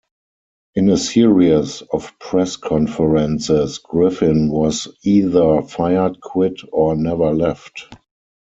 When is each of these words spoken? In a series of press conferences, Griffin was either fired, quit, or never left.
In 0.73 0.89
a 0.89 0.97
series 0.97 1.83
of 1.93 2.11
press 2.17 2.55
conferences, 2.55 3.77
Griffin 3.77 4.49
was 4.49 4.87
either 5.03 5.61
fired, 5.61 6.19
quit, 6.21 6.59
or 6.71 6.95
never 6.95 7.31
left. 7.35 7.87